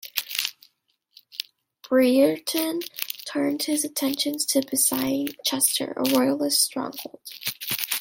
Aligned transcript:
Brereton 1.87 2.79
turned 3.27 3.61
his 3.61 3.85
attentions 3.85 4.47
to 4.47 4.63
besieging 4.67 5.35
Chester, 5.45 5.93
a 5.95 6.09
Royalist 6.17 6.59
stronghold. 6.59 7.21